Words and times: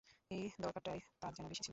এই 0.31 0.43
দরকারটাই 0.61 0.99
তার 1.21 1.31
যেন 1.33 1.45
বেশি 1.47 1.61
ছিল। 1.61 1.69